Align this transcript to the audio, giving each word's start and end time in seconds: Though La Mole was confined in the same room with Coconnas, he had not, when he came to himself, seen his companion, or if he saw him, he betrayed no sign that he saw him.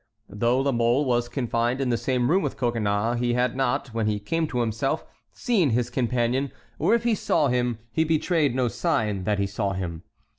Though 0.29 0.61
La 0.61 0.71
Mole 0.71 1.05
was 1.05 1.29
confined 1.29 1.79
in 1.79 1.89
the 1.89 1.95
same 1.95 2.31
room 2.31 2.41
with 2.41 2.57
Coconnas, 2.57 3.19
he 3.19 3.35
had 3.35 3.55
not, 3.55 3.89
when 3.89 4.07
he 4.07 4.19
came 4.19 4.47
to 4.47 4.61
himself, 4.61 5.05
seen 5.31 5.69
his 5.69 5.91
companion, 5.91 6.51
or 6.79 6.95
if 6.95 7.03
he 7.03 7.13
saw 7.13 7.49
him, 7.49 7.77
he 7.91 8.03
betrayed 8.03 8.55
no 8.55 8.67
sign 8.67 9.25
that 9.25 9.37
he 9.37 9.45
saw 9.45 9.73
him. 9.73 10.01